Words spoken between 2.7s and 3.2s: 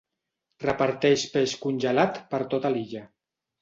l'illa.